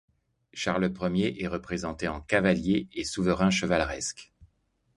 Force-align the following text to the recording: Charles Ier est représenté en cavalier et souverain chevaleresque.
Charles 0.53 0.89
Ier 1.13 1.43
est 1.43 1.47
représenté 1.47 2.07
en 2.07 2.21
cavalier 2.21 2.87
et 2.95 3.03
souverain 3.03 3.51
chevaleresque. 3.51 4.31